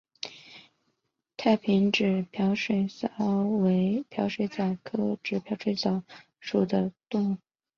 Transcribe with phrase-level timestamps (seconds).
[1.37, 6.03] 太平指镖水蚤为镖水蚤科指镖水蚤
[6.39, 7.37] 属的动物。